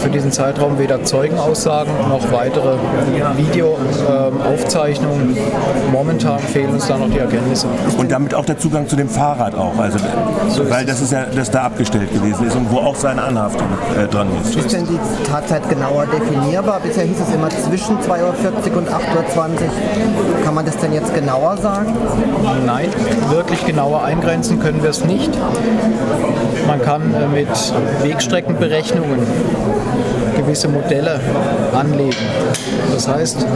[0.00, 2.76] für diesen Zeitraum weder Zeugenaussagen noch weitere
[3.36, 5.36] Videoaufzeichnungen.
[5.92, 7.66] Momentan fehlen uns da noch die Erkenntnisse.
[7.98, 9.76] Und damit auch der Zugang zu dem Fahrrad auch.
[9.78, 9.98] Also,
[10.68, 13.66] weil das ist ja das da abgestellt gewesen ist und wo auch seine Anhaftung
[13.98, 14.56] äh, dran ist.
[14.56, 14.98] Ist denn die
[15.30, 16.80] Tatzeit genauer definierbar?
[16.80, 19.50] Bisher hieß es immer zwischen 2.40 Uhr und 8.20 Uhr.
[20.44, 21.94] Kann man das denn jetzt genauer sagen?
[22.66, 22.88] Nein,
[23.28, 25.30] wirklich genauer eingrenzen können wir es nicht.
[26.70, 27.48] Man kann äh, mit
[28.04, 29.18] Wegstreckenberechnungen
[30.50, 31.20] gewisse Modelle
[31.72, 32.16] anlegen.
[32.92, 33.46] Das heißt,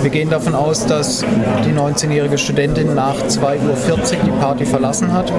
[0.00, 1.24] wir gehen davon aus, dass
[1.64, 5.32] die 19-jährige Studentin nach 2.40 Uhr die Party verlassen hat.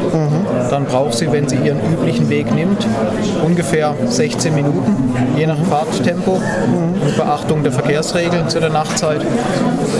[0.69, 2.87] Dann braucht sie, wenn sie ihren üblichen Weg nimmt,
[3.45, 6.39] ungefähr 16 Minuten, je nach Fahrttempo,
[7.03, 9.19] mit Beachtung der Verkehrsregeln zu der Nachtzeit.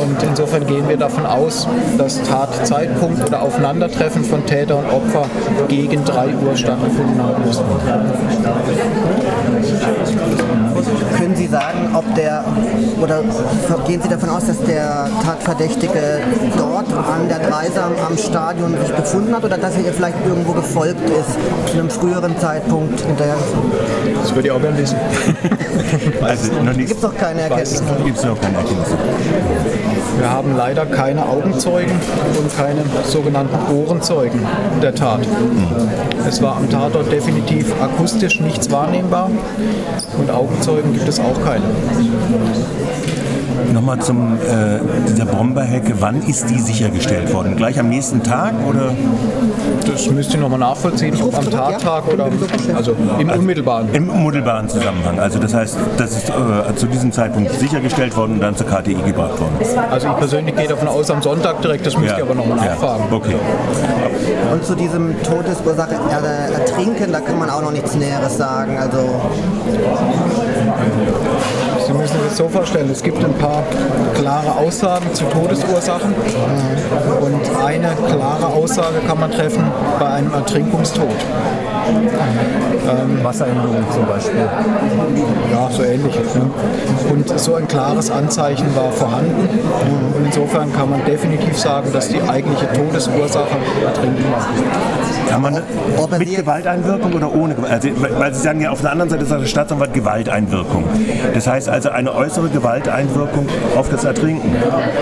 [0.02, 5.26] Und insofern gehen wir davon aus, dass Tatzeitpunkt oder Aufeinandertreffen von Täter und Opfer
[5.68, 7.62] gegen 3 Uhr stattgefunden haben muss.
[11.44, 12.42] Sie sagen, ob der,
[13.02, 13.22] oder
[13.86, 16.22] gehen Sie davon aus, dass der Tatverdächtige
[16.58, 20.54] dort an der Dreisam am Stadion sich befunden hat oder dass er ihr vielleicht irgendwo
[20.54, 21.38] gefolgt ist,
[21.70, 23.36] zu einem früheren Zeitpunkt hinterher?
[24.22, 24.96] Das würde ich auch gerne wissen.
[26.22, 26.52] Also.
[26.76, 27.84] Gibt es noch keine Erkenntnisse?
[28.04, 28.98] Gibt es noch keine Erkenntnisse.
[30.20, 32.00] Wir haben leider keine Augenzeugen
[32.38, 34.40] und keine sogenannten Ohrenzeugen
[34.82, 35.22] der Tat.
[36.28, 39.30] Es war am Tatort definitiv akustisch nichts wahrnehmbar
[40.18, 41.66] und Augenzeugen gibt es auch keine.
[43.74, 45.96] Nochmal zum äh, dieser Bomberhecke.
[46.00, 47.56] Wann ist die sichergestellt worden?
[47.56, 48.92] Gleich am nächsten Tag oder?
[49.86, 52.30] Das müsst ihr nochmal nachvollziehen, ob am Tattag oder
[52.76, 53.94] also im unmittelbaren.
[53.94, 55.20] Im unmittelbaren Zusammenhang.
[55.20, 58.96] Also das heißt, das ist äh, zu diesem Zeitpunkt sichergestellt worden und dann zur KTI
[58.96, 59.58] gebracht worden.
[59.92, 63.04] Also ich persönlich gehe davon aus, am Sonntag direkt, das müsst ihr aber nochmal nachfragen.
[63.12, 63.36] Okay.
[64.52, 68.78] Und zu diesem Todesursache er, Ertrinken, da kann man auch noch nichts Näheres sagen.
[68.78, 68.98] Also
[71.86, 73.64] Sie müssen sich das so vorstellen, es gibt ein paar
[74.16, 76.14] klare Aussagen zu Todesursachen.
[77.22, 77.23] Und
[77.64, 79.64] eine klare Aussage kann man treffen
[80.00, 81.16] bei einem Ertrinkungstod.
[83.24, 84.48] Wasseränderung zum Beispiel.
[85.52, 86.16] Ja, so ähnlich.
[86.16, 86.50] Ne?
[87.12, 89.48] Und so ein klares Anzeichen war vorhanden.
[90.16, 94.46] Und insofern kann man definitiv sagen, dass die eigentliche Todesursache Ertrinken war.
[95.30, 95.62] Kann man
[95.98, 97.72] Ob mit Gewalteinwirkung oder ohne Gewalt?
[97.72, 100.84] Also, weil Sie sagen ja auf der anderen Seite sagt der Staatsanwalt Gewalteinwirkung.
[101.34, 104.56] Das heißt also eine äußere Gewalteinwirkung auf das Ertrinken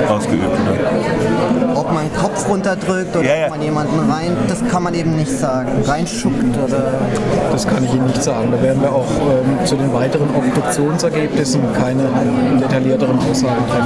[0.09, 0.46] ausgeübt.
[0.46, 1.41] Oder?
[1.81, 3.45] ob man Kopf runterdrückt oder Ja, ja.
[3.45, 5.69] ob man jemanden rein, das kann man eben nicht sagen.
[5.85, 6.94] Reinschuckt oder.
[7.51, 8.50] Das kann ich Ihnen nicht sagen.
[8.51, 12.03] Da werden wir auch ähm, zu den weiteren Obduktionsergebnissen keine
[12.59, 13.79] detaillierteren Aussagen treffen.